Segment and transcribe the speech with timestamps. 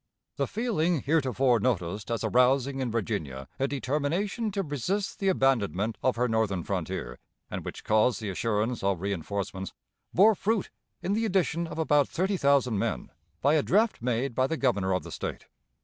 [0.37, 6.15] The feeling heretofore noticed as arousing in Virginia a determination to resist the abandonment of
[6.15, 7.19] her northern frontier,
[7.51, 9.73] and which caused the assurance of reënforcements,
[10.11, 10.71] bore fruit
[11.03, 13.11] in the addition of about thirty thousand men,
[13.41, 15.45] by a draft made by the Governor of the State.